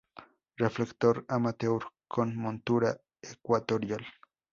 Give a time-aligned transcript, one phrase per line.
[0.57, 4.03] Reflector amateur con montura ecuatorial.